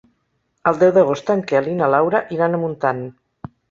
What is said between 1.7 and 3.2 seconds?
i na Laura iran a Montant.